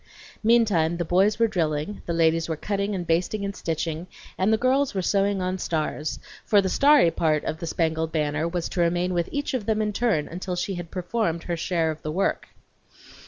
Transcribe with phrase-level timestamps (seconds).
[0.43, 4.57] Meantime the boys were drilling, the ladies were cutting and basting and stitching, and the
[4.57, 8.81] girls were sewing on stars; for the starry part of the spangled banner was to
[8.81, 12.11] remain with each of them in turn until she had performed her share of the
[12.11, 12.47] work.